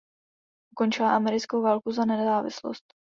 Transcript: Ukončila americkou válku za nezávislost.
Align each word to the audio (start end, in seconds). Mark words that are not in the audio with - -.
Ukončila 0.71 1.15
americkou 1.15 1.61
válku 1.61 1.91
za 1.91 2.05
nezávislost. 2.05 2.83